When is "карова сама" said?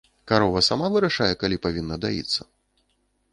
0.29-0.87